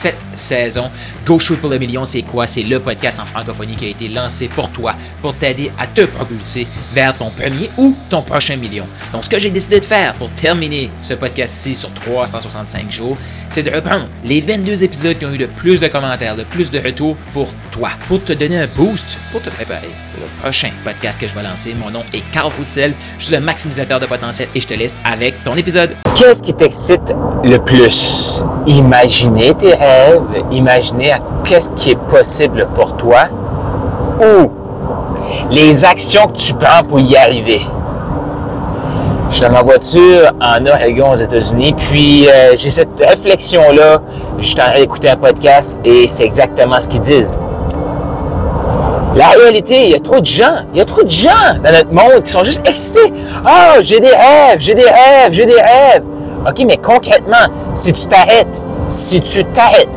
cette 0.00 0.16
saison. 0.34 0.90
Go 1.26 1.38
Shoot 1.38 1.60
pour 1.60 1.68
le 1.68 1.78
million, 1.78 2.06
c'est 2.06 2.22
quoi? 2.22 2.46
C'est 2.46 2.62
le 2.62 2.80
podcast 2.80 3.20
en 3.20 3.26
francophonie 3.26 3.76
qui 3.76 3.84
a 3.84 3.88
été 3.88 4.08
lancé 4.08 4.48
pour 4.48 4.70
toi, 4.70 4.94
pour 5.20 5.34
t'aider 5.34 5.70
à 5.78 5.86
te 5.86 6.06
propulser 6.06 6.66
vers 6.94 7.14
ton 7.14 7.28
premier 7.28 7.68
ou 7.76 7.94
ton 8.08 8.22
prochain 8.22 8.56
million. 8.56 8.86
Donc, 9.12 9.24
ce 9.24 9.28
que 9.28 9.38
j'ai 9.38 9.50
décidé 9.50 9.78
de 9.80 9.84
faire 9.84 10.14
pour 10.14 10.30
terminer 10.30 10.90
ce 10.98 11.12
podcast-ci 11.12 11.74
sur 11.74 11.92
365 11.92 12.90
jours, 12.90 13.18
c'est 13.50 13.62
de 13.62 13.70
reprendre 13.70 14.08
les 14.24 14.40
22 14.40 14.84
épisodes 14.84 15.18
qui 15.18 15.26
ont 15.26 15.34
eu 15.34 15.38
le 15.38 15.48
plus 15.48 15.80
de 15.80 15.88
commentaires, 15.88 16.34
le 16.34 16.44
plus 16.44 16.70
de 16.70 16.78
retours 16.78 17.16
pour 17.34 17.52
toi, 17.70 17.90
pour 18.08 18.24
te 18.24 18.32
donner 18.32 18.58
un 18.58 18.68
boost, 18.68 19.18
pour 19.32 19.42
te 19.42 19.50
préparer 19.50 19.90
le 20.20 20.42
prochain 20.42 20.70
podcast 20.84 21.20
que 21.20 21.26
je 21.26 21.34
vais 21.34 21.42
lancer. 21.42 21.74
Mon 21.74 21.90
nom 21.90 22.02
est 22.12 22.22
Carl 22.32 22.52
Roussel, 22.58 22.94
je 23.18 23.24
suis 23.24 23.36
un 23.36 23.40
maximisateur 23.40 24.00
de 24.00 24.06
potentiel 24.06 24.48
et 24.54 24.60
je 24.60 24.66
te 24.66 24.74
laisse 24.74 25.00
avec 25.04 25.42
ton 25.44 25.54
épisode. 25.56 25.96
Qu'est-ce 26.14 26.42
qui 26.42 26.54
t'excite 26.54 27.14
le 27.44 27.58
plus? 27.58 28.42
Imaginer 28.66 29.54
tes 29.54 29.74
rêves, 29.74 30.44
imaginer 30.50 31.14
qu'est-ce 31.44 31.70
qui 31.70 31.90
est 31.90 32.08
possible 32.08 32.68
pour 32.74 32.96
toi 32.96 33.28
ou 34.20 34.50
les 35.50 35.84
actions 35.84 36.26
que 36.28 36.36
tu 36.36 36.54
prends 36.54 36.84
pour 36.86 37.00
y 37.00 37.16
arriver. 37.16 37.60
Je 39.30 39.36
suis 39.36 39.44
dans 39.44 39.52
ma 39.52 39.62
voiture 39.62 40.32
en 40.40 40.66
Oregon 40.66 41.12
aux 41.12 41.16
États-Unis, 41.16 41.72
puis 41.88 42.28
euh, 42.28 42.56
j'ai 42.56 42.68
cette 42.68 42.98
réflexion-là. 42.98 44.02
Je 44.38 44.44
suis 44.44 44.60
en 44.60 44.64
train 44.64 44.74
d'écouter 44.74 45.08
un 45.08 45.16
podcast 45.16 45.80
et 45.84 46.08
c'est 46.08 46.24
exactement 46.24 46.80
ce 46.80 46.88
qu'ils 46.88 47.00
disent. 47.00 47.38
La 49.16 49.28
réalité, 49.30 49.84
il 49.84 49.90
y 49.90 49.94
a 49.94 50.00
trop 50.00 50.20
de 50.20 50.24
gens, 50.24 50.64
il 50.72 50.78
y 50.78 50.80
a 50.80 50.84
trop 50.84 51.02
de 51.02 51.10
gens 51.10 51.30
dans 51.64 51.72
notre 51.72 51.92
monde 51.92 52.22
qui 52.22 52.30
sont 52.30 52.44
juste 52.44 52.66
excités. 52.68 53.12
Ah, 53.44 53.74
j'ai 53.80 53.98
des 53.98 54.08
rêves, 54.08 54.58
j'ai 54.60 54.74
des 54.74 54.84
rêves, 54.84 55.32
j'ai 55.32 55.46
des 55.46 55.60
rêves. 55.60 56.04
OK, 56.48 56.64
mais 56.66 56.76
concrètement, 56.76 57.48
si 57.74 57.92
tu 57.92 58.06
t'arrêtes, 58.06 58.62
si 58.86 59.20
tu 59.20 59.44
t'arrêtes 59.46 59.90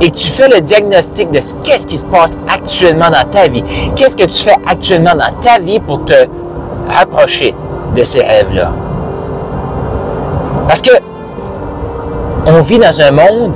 et 0.00 0.10
tu 0.10 0.28
fais 0.28 0.48
le 0.48 0.60
diagnostic 0.60 1.30
de 1.30 1.40
qu'est-ce 1.64 1.86
qui 1.86 1.98
se 1.98 2.06
passe 2.06 2.38
actuellement 2.52 3.10
dans 3.10 3.28
ta 3.30 3.48
vie, 3.48 3.64
qu'est-ce 3.96 4.16
que 4.16 4.24
tu 4.24 4.44
fais 4.44 4.56
actuellement 4.66 5.14
dans 5.14 5.40
ta 5.40 5.58
vie 5.58 5.80
pour 5.80 6.04
te 6.04 6.26
rapprocher 6.88 7.54
de 7.94 8.02
ces 8.02 8.20
rêves-là? 8.20 8.70
Parce 10.68 10.82
que 10.82 10.92
on 12.46 12.60
vit 12.60 12.78
dans 12.78 13.00
un 13.00 13.10
monde 13.10 13.52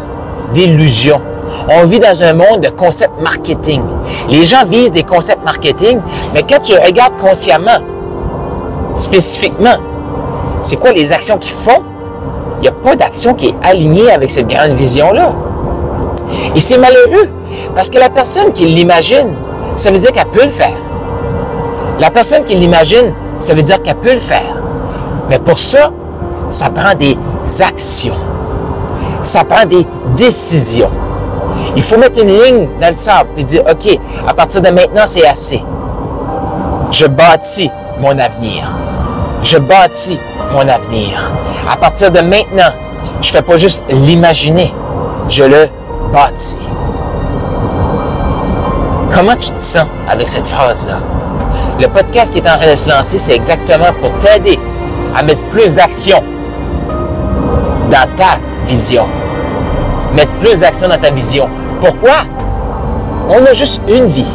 d'illusions. 0.53 1.21
On 1.69 1.85
vit 1.85 2.01
dans 2.01 2.23
un 2.23 2.33
monde 2.33 2.61
de 2.61 2.69
concepts 2.71 3.21
marketing. 3.21 3.83
Les 4.29 4.45
gens 4.45 4.65
visent 4.65 4.93
des 4.93 5.05
concepts 5.05 5.45
marketing, 5.45 6.01
mais 6.35 6.43
quand 6.43 6.61
tu 6.61 6.75
regardes 6.75 7.17
consciemment, 7.19 7.79
spécifiquement, 8.95 9.77
c'est 10.61 10.77
quoi 10.77 10.93
les 10.93 11.13
actions 11.13 11.39
qu'ils 11.39 11.55
font? 11.55 11.83
Il 12.59 12.63
n'y 12.63 12.69
a 12.69 12.73
pas 12.73 12.97
d'action 12.97 13.35
qui 13.35 13.49
est 13.49 13.55
alignée 13.63 14.11
avec 14.11 14.31
cette 14.31 14.49
grande 14.49 14.73
vision-là. 14.73 15.33
Et 16.55 16.61
c'est 16.61 16.79
malheureux, 16.79 17.29
parce 17.75 17.91
que 17.91 17.99
la 17.99 18.11
personne 18.11 18.53
qui 18.53 18.67
l'imagine, 18.67 19.35
ça 19.77 19.91
veut 19.91 19.99
dire 19.99 20.13
qu'elle 20.13 20.27
peut 20.27 20.45
le 20.45 20.49
faire. 20.49 20.77
La 21.99 22.11
personne 22.11 22.45
qui 22.45 22.55
l'imagine, 22.55 23.15
ça 23.41 23.55
veut 23.55 23.63
dire 23.63 23.81
qu'elle 23.83 23.97
peut 23.97 24.15
le 24.15 24.21
faire. 24.21 24.57
Mais 25.29 25.39
pour 25.39 25.59
ça, 25.59 25.91
ça 26.49 26.71
prend 26.71 26.95
des 26.95 27.17
actions. 27.63 28.15
Ça 29.23 29.45
prend 29.45 29.65
des 29.65 29.87
décisions. 30.17 30.91
Il 31.77 31.83
faut 31.83 31.97
mettre 31.97 32.21
une 32.23 32.37
ligne 32.37 32.69
dans 32.79 32.89
le 32.89 32.93
sable 32.93 33.31
et 33.37 33.45
dire, 33.45 33.63
OK, 33.71 33.99
à 34.27 34.35
partir 34.35 34.61
de 34.61 34.69
maintenant, 34.69 35.07
c'est 35.07 35.27
assez. 35.27 35.63
Je 36.91 37.07
bâtis 37.07 37.71
mon 38.01 38.19
avenir. 38.19 38.71
Je 39.43 39.57
bâtis 39.59 40.19
mon 40.53 40.69
avenir. 40.69 41.31
À 41.71 41.77
partir 41.77 42.11
de 42.11 42.21
maintenant, 42.21 42.73
je 43.21 43.29
ne 43.29 43.33
fais 43.33 43.43
pas 43.43 43.57
juste 43.57 43.83
l'imaginer, 43.89 44.73
je 45.29 45.45
le 45.45 45.67
bâtis. 46.13 46.57
Comment 49.15 49.37
tu 49.37 49.51
te 49.51 49.61
sens 49.61 49.87
avec 50.09 50.29
cette 50.29 50.49
phrase-là? 50.49 50.99
Le 51.81 51.89
podcast 51.89 52.33
qui 52.33 52.41
est 52.41 52.51
en 52.51 52.57
train 52.57 52.71
de 52.71 52.75
se 52.75 52.91
lancer, 52.91 53.19
c'est 53.19 53.35
exactement 53.35 53.93
pour 54.01 54.11
t'aider 54.19 54.59
à 55.17 55.23
mettre 55.23 55.41
plus 55.51 55.75
d'action 55.75 56.23
dans 57.91 58.09
ta 58.17 58.39
vision. 58.67 59.07
Mettre 60.15 60.33
plus 60.33 60.61
d'action 60.61 60.89
dans 60.89 60.99
ta 60.99 61.11
vision. 61.11 61.49
Pourquoi? 61.83 62.23
On 63.29 63.45
a 63.45 63.53
juste 63.55 63.81
une 63.89 64.07
vie. 64.07 64.33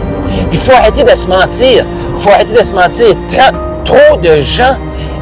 Il 0.52 0.58
faut 0.58 0.74
arrêter 0.74 1.06
de 1.06 1.16
se 1.16 1.28
mentir. 1.28 1.86
Il 2.14 2.20
faut 2.20 2.30
arrêter 2.30 2.52
de 2.52 2.64
se 2.64 2.74
mentir. 2.74 3.16
Trop 3.86 4.18
de 4.18 4.42
gens 4.42 4.76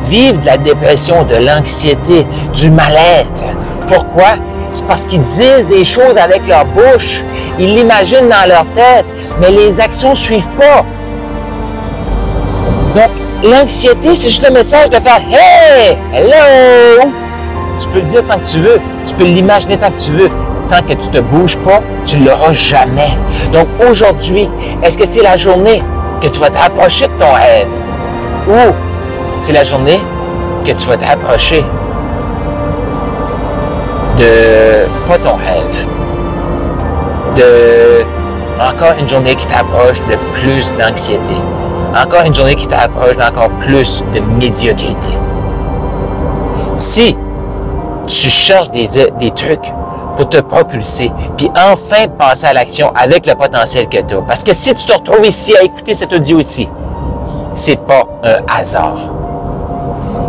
vivent 0.05 0.39
de 0.41 0.45
la 0.47 0.57
dépression, 0.57 1.23
de 1.23 1.35
l'anxiété, 1.35 2.25
du 2.55 2.71
mal-être. 2.71 3.43
Pourquoi? 3.87 4.37
C'est 4.71 4.87
parce 4.87 5.05
qu'ils 5.05 5.21
disent 5.21 5.67
des 5.67 5.85
choses 5.85 6.17
avec 6.17 6.47
leur 6.47 6.65
bouche. 6.65 7.23
Ils 7.59 7.75
l'imaginent 7.75 8.27
dans 8.27 8.49
leur 8.49 8.65
tête, 8.73 9.05
mais 9.39 9.51
les 9.51 9.79
actions 9.79 10.09
ne 10.09 10.15
suivent 10.15 10.49
pas. 10.57 10.83
Donc, 12.95 13.11
l'anxiété, 13.43 14.15
c'est 14.15 14.29
juste 14.29 14.47
le 14.47 14.53
message 14.53 14.89
de 14.89 14.95
faire 14.95 15.21
Hey! 15.29 15.95
Hello! 16.11 17.11
Tu 17.79 17.87
peux 17.89 17.99
le 17.99 18.05
dire 18.05 18.23
tant 18.27 18.39
que 18.39 18.47
tu 18.47 18.61
veux. 18.61 18.81
Tu 19.05 19.13
peux 19.13 19.25
l'imaginer 19.25 19.77
tant 19.77 19.91
que 19.91 19.99
tu 19.99 20.09
veux. 20.09 20.31
Tant 20.69 20.81
que 20.81 20.93
tu 20.93 21.09
ne 21.09 21.13
te 21.13 21.19
bouges 21.19 21.57
pas, 21.59 21.81
tu 22.05 22.17
ne 22.19 22.27
l'auras 22.27 22.53
jamais. 22.53 23.09
Donc, 23.53 23.67
aujourd'hui, 23.87 24.49
est-ce 24.83 24.97
que 24.97 25.05
c'est 25.05 25.21
la 25.21 25.37
journée 25.37 25.83
que 26.21 26.27
tu 26.27 26.39
vas 26.39 26.49
te 26.49 26.57
rapprocher 26.57 27.07
de 27.07 27.13
ton 27.19 27.31
rêve? 27.31 27.67
Ou 28.47 28.73
c'est 29.39 29.53
la 29.53 29.63
journée 29.63 29.99
que 30.65 30.71
tu 30.71 30.87
vas 30.87 30.97
te 30.97 31.05
rapprocher 31.05 31.63
de 34.17 34.87
pas 35.07 35.17
ton 35.19 35.35
rêve, 35.35 35.87
de 37.35 38.05
encore 38.59 38.93
une 38.97 39.07
journée 39.07 39.35
qui 39.35 39.45
t'approche 39.45 39.99
de 40.09 40.15
plus 40.33 40.73
d'anxiété, 40.75 41.35
encore 41.95 42.23
une 42.25 42.33
journée 42.33 42.55
qui 42.55 42.67
t'approche 42.67 43.17
d'encore 43.17 43.49
plus 43.59 44.03
de 44.13 44.19
médiocrité. 44.19 45.19
Si 46.77 47.17
tu 48.07 48.27
cherches 48.27 48.71
des, 48.71 48.87
des 49.19 49.31
trucs 49.31 49.73
pour 50.15 50.29
te 50.29 50.37
propulser, 50.37 51.11
puis 51.37 51.49
enfin 51.55 52.07
passer 52.17 52.47
à 52.47 52.53
l'action 52.53 52.91
avec 52.95 53.25
le 53.25 53.35
potentiel 53.35 53.87
que 53.89 54.01
tu 54.01 54.15
as. 54.15 54.21
Parce 54.21 54.43
que 54.43 54.53
si 54.53 54.73
tu 54.73 54.85
te 54.85 54.93
retrouves 54.93 55.25
ici 55.25 55.55
à 55.57 55.63
écouter 55.63 55.93
cet 55.93 56.13
audio 56.13 56.39
ici, 56.39 56.67
c'est 57.53 57.79
pas 57.85 58.07
un 58.23 58.37
hasard. 58.47 58.97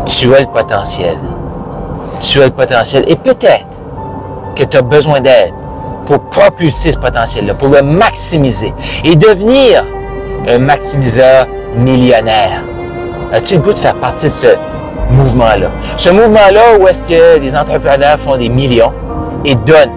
Tu 0.07 0.35
as 0.35 0.41
le 0.41 0.47
potentiel. 0.47 1.19
Tu 2.21 2.41
as 2.41 2.47
le 2.47 2.53
potentiel. 2.53 3.05
Et 3.09 3.17
peut-être 3.17 3.81
que 4.55 4.65
tu 4.65 4.77
as 4.77 4.83
besoin 4.83 5.21
d'aide 5.21 5.53
pour 6.07 6.21
propulser 6.31 6.93
ce 6.93 6.99
potentiel-là, 6.99 7.55
pour 7.55 7.69
le 7.69 7.83
maximiser 7.83 8.73
et 9.05 9.17
devenir 9.17 9.85
un 10.49 10.59
maximiseur 10.59 11.47
millionnaire. 11.77 12.63
As-tu 13.33 13.57
le 13.57 13.61
goût 13.61 13.73
de 13.73 13.79
faire 13.79 13.97
partie 13.97 14.27
de 14.27 14.31
ce 14.31 14.47
mouvement-là? 15.11 15.69
Ce 15.97 16.11
mouvement-là 16.11 16.79
où 16.79 16.87
est-ce 16.87 17.03
que 17.03 17.39
les 17.41 17.57
entrepreneurs 17.57 18.19
font 18.21 18.37
des 18.37 18.49
millions? 18.49 18.93
Et 19.47 19.55
donnent, 19.55 19.93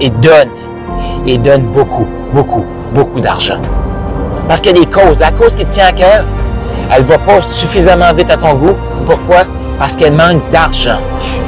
et 0.00 0.10
donnent, 0.10 0.50
et 1.26 1.38
donnent 1.38 1.68
beaucoup, 1.72 2.06
beaucoup, 2.32 2.66
beaucoup 2.92 3.20
d'argent. 3.20 3.60
Parce 4.48 4.60
qu'il 4.60 4.76
y 4.76 4.80
a 4.80 4.84
des 4.84 4.90
causes. 4.90 5.20
La 5.20 5.30
cause 5.30 5.54
qui 5.54 5.64
te 5.64 5.70
tient 5.70 5.86
à 5.86 5.92
cœur, 5.92 6.24
elle 6.92 7.02
ne 7.02 7.06
va 7.06 7.18
pas 7.18 7.40
suffisamment 7.40 8.12
vite 8.12 8.30
à 8.30 8.36
ton 8.36 8.54
goût. 8.54 8.74
Pourquoi? 9.06 9.44
Parce 9.78 9.94
qu'elle 9.94 10.12
manque 10.12 10.42
d'argent. 10.50 10.98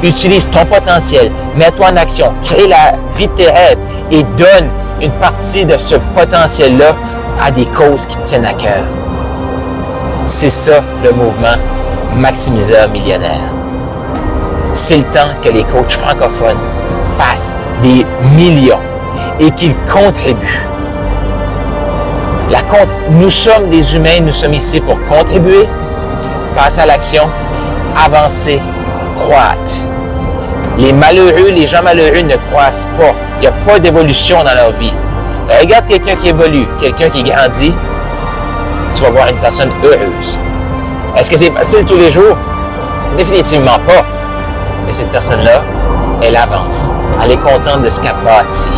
Utilise 0.01 0.49
ton 0.49 0.65
potentiel, 0.65 1.31
mets-toi 1.55 1.87
en 1.91 1.97
action, 1.97 2.31
crée 2.41 2.67
la 2.67 2.93
vie 3.15 3.27
de 3.27 3.33
tes 3.33 3.49
rêves 3.49 3.77
et 4.09 4.23
donne 4.37 4.69
une 5.01 5.11
partie 5.11 5.65
de 5.65 5.77
ce 5.77 5.95
potentiel-là 6.15 6.95
à 7.41 7.51
des 7.51 7.65
causes 7.65 8.05
qui 8.05 8.17
te 8.17 8.23
tiennent 8.23 8.45
à 8.45 8.53
cœur. 8.53 8.83
C'est 10.25 10.49
ça 10.49 10.81
le 11.03 11.11
mouvement 11.11 11.57
maximiseur 12.15 12.89
millionnaire. 12.89 13.41
C'est 14.73 14.97
le 14.97 15.03
temps 15.03 15.29
que 15.41 15.49
les 15.49 15.63
coachs 15.65 15.91
francophones 15.91 16.57
fassent 17.17 17.57
des 17.81 18.05
millions 18.35 18.79
et 19.39 19.51
qu'ils 19.51 19.75
contribuent. 19.91 20.61
La 22.49 22.61
compte, 22.61 22.89
nous 23.09 23.29
sommes 23.29 23.69
des 23.69 23.95
humains, 23.95 24.19
nous 24.21 24.31
sommes 24.31 24.53
ici 24.53 24.79
pour 24.79 25.03
contribuer, 25.05 25.67
passer 26.55 26.81
à 26.81 26.85
l'action, 26.85 27.23
avancer, 27.97 28.61
croître. 29.15 29.75
Les 30.77 30.93
malheureux, 30.93 31.49
les 31.49 31.65
gens 31.65 31.83
malheureux 31.83 32.21
ne 32.21 32.35
croissent 32.51 32.87
pas. 32.97 33.13
Il 33.37 33.41
n'y 33.41 33.47
a 33.47 33.51
pas 33.65 33.79
d'évolution 33.79 34.43
dans 34.43 34.53
leur 34.53 34.71
vie. 34.71 34.93
Regarde 35.59 35.87
quelqu'un 35.87 36.15
qui 36.15 36.29
évolue, 36.29 36.65
quelqu'un 36.79 37.09
qui 37.09 37.23
grandit, 37.23 37.73
tu 38.95 39.01
vas 39.03 39.09
voir 39.09 39.27
une 39.27 39.37
personne 39.37 39.71
heureuse. 39.83 40.39
Est-ce 41.17 41.29
que 41.29 41.37
c'est 41.37 41.51
facile 41.51 41.85
tous 41.85 41.97
les 41.97 42.09
jours? 42.11 42.35
Définitivement 43.17 43.79
pas. 43.85 44.03
Mais 44.85 44.91
cette 44.91 45.11
personne-là, 45.11 45.61
elle 46.23 46.35
avance. 46.35 46.89
Elle 47.23 47.31
est 47.31 47.37
contente 47.37 47.81
de 47.83 47.89
ce 47.89 48.01
qu'elle 48.01 48.15
bâtit. 48.23 48.69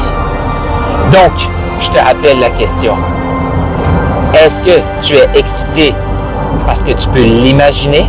Donc, 1.12 1.32
je 1.80 1.90
te 1.90 1.98
rappelle 1.98 2.40
la 2.40 2.50
question. 2.52 2.96
Est-ce 4.44 4.60
que 4.62 4.82
tu 5.02 5.16
es 5.16 5.28
excité 5.36 5.94
parce 6.66 6.84
que 6.84 6.92
tu 6.92 7.08
peux 7.10 7.24
l'imaginer? 7.24 8.06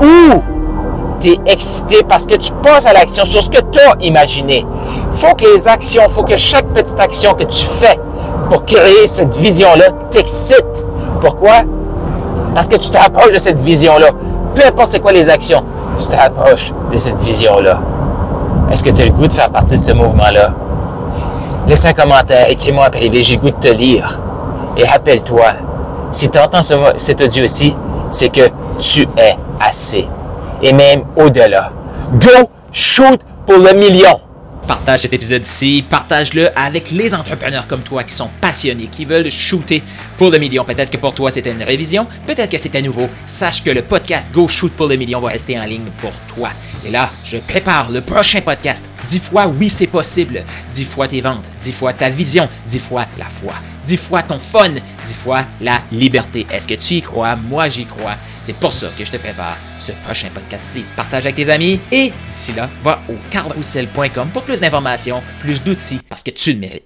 Ou 0.00 0.42
tu 1.20 1.30
es 1.30 1.38
excité 1.46 2.02
parce 2.08 2.26
que 2.26 2.34
tu 2.34 2.52
passes 2.62 2.86
à 2.86 2.92
l'action 2.92 3.24
sur 3.24 3.42
ce 3.42 3.50
que 3.50 3.60
tu 3.72 3.78
as 3.80 3.94
imaginé? 4.00 4.66
faut 5.12 5.34
que 5.34 5.52
les 5.52 5.66
actions, 5.66 6.08
faut 6.08 6.22
que 6.22 6.36
chaque 6.36 6.66
petite 6.66 6.98
action 7.00 7.34
que 7.34 7.42
tu 7.44 7.64
fais 7.64 7.98
pour 8.48 8.64
créer 8.64 9.06
cette 9.06 9.34
vision-là 9.36 9.90
t'excite. 10.10 10.86
Pourquoi? 11.20 11.62
Parce 12.54 12.68
que 12.68 12.76
tu 12.76 12.90
t'approches 12.90 13.32
de 13.32 13.38
cette 13.38 13.58
vision-là. 13.58 14.10
Peu 14.54 14.62
importe 14.64 14.92
c'est 14.92 15.00
quoi 15.00 15.12
les 15.12 15.28
actions, 15.28 15.64
tu 15.98 16.06
t'approches 16.08 16.72
de 16.92 16.96
cette 16.96 17.20
vision-là. 17.20 17.80
Est-ce 18.70 18.84
que 18.84 18.90
tu 18.90 19.02
as 19.02 19.06
le 19.06 19.12
goût 19.12 19.26
de 19.26 19.32
faire 19.32 19.50
partie 19.50 19.76
de 19.76 19.80
ce 19.80 19.92
mouvement-là? 19.92 20.52
Laisse 21.66 21.84
un 21.86 21.92
commentaire, 21.92 22.48
écris-moi 22.48 22.86
en 22.86 22.90
privé, 22.90 23.22
j'ai 23.22 23.34
le 23.34 23.40
goût 23.40 23.50
de 23.50 23.56
te 23.56 23.72
lire. 23.72 24.20
Et 24.76 24.84
rappelle-toi, 24.84 25.52
si 26.12 26.30
tu 26.30 26.38
entends 26.38 26.62
cet 26.96 27.20
audio 27.20 27.44
aussi, 27.44 27.74
c'est 28.10 28.28
que 28.28 28.48
tu 28.78 29.02
es 29.16 29.36
assez. 29.60 30.06
Et 30.62 30.72
même 30.72 31.02
au-delà. 31.16 31.72
Go, 32.14 32.48
shoot 32.72 33.20
pour 33.46 33.58
le 33.58 33.72
million! 33.72 34.20
Partage 34.70 35.00
cet 35.00 35.12
épisode 35.12 35.42
ici, 35.42 35.84
partage-le 35.90 36.56
avec 36.56 36.92
les 36.92 37.12
entrepreneurs 37.12 37.66
comme 37.66 37.82
toi 37.82 38.04
qui 38.04 38.14
sont 38.14 38.30
passionnés, 38.40 38.86
qui 38.86 39.04
veulent 39.04 39.28
shooter 39.28 39.82
pour 40.16 40.30
le 40.30 40.38
million. 40.38 40.64
Peut-être 40.64 40.92
que 40.92 40.96
pour 40.96 41.12
toi 41.12 41.32
c'était 41.32 41.50
une 41.50 41.64
révision, 41.64 42.06
peut-être 42.24 42.52
que 42.52 42.56
c'était 42.56 42.80
nouveau. 42.80 43.08
Sache 43.26 43.64
que 43.64 43.70
le 43.70 43.82
podcast 43.82 44.28
Go 44.32 44.46
Shoot 44.46 44.70
pour 44.70 44.86
le 44.86 44.94
million 44.94 45.18
va 45.18 45.30
rester 45.30 45.58
en 45.58 45.64
ligne 45.64 45.90
pour 46.00 46.12
toi. 46.32 46.50
Et 46.86 46.92
là, 46.92 47.10
je 47.24 47.38
prépare 47.38 47.90
le 47.90 48.00
prochain 48.00 48.42
podcast. 48.42 48.84
Dix 49.08 49.18
fois 49.18 49.48
oui 49.48 49.68
c'est 49.68 49.88
possible, 49.88 50.44
dix 50.72 50.84
fois 50.84 51.08
tes 51.08 51.20
ventes, 51.20 51.46
dix 51.60 51.72
fois 51.72 51.92
ta 51.92 52.08
vision, 52.08 52.48
dix 52.68 52.78
fois 52.78 53.06
la 53.18 53.24
foi, 53.24 53.54
dix 53.84 53.96
fois 53.96 54.22
ton 54.22 54.38
fun, 54.38 54.70
dix 54.70 55.14
fois 55.14 55.44
la 55.60 55.80
liberté. 55.92 56.46
Est-ce 56.50 56.68
que 56.68 56.74
tu 56.74 56.94
y 56.94 57.02
crois? 57.02 57.36
Moi 57.36 57.68
j'y 57.68 57.86
crois. 57.86 58.14
C'est 58.42 58.56
pour 58.56 58.72
ça 58.72 58.88
que 58.96 59.04
je 59.04 59.10
te 59.10 59.16
prépare 59.18 59.56
ce 59.78 59.92
prochain 60.04 60.28
podcast-ci. 60.32 60.84
Partage 60.96 61.26
avec 61.26 61.36
tes 61.36 61.48
amis 61.50 61.78
et 61.92 62.12
d'ici 62.26 62.52
là, 62.52 62.70
va 62.82 63.00
au 63.08 63.14
carrousel.com 63.30 64.28
pour 64.32 64.42
plus 64.42 64.60
d'informations, 64.60 65.22
plus 65.40 65.62
d'outils 65.62 66.00
parce 66.08 66.22
que 66.22 66.30
tu 66.30 66.52
le 66.52 66.58
mérites. 66.58 66.78